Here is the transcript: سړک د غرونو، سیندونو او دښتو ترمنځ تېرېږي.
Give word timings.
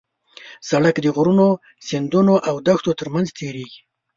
سړک 0.69 0.95
د 1.01 1.07
غرونو، 1.15 1.47
سیندونو 1.87 2.35
او 2.47 2.55
دښتو 2.67 2.91
ترمنځ 2.99 3.27
تېرېږي. 3.37 3.81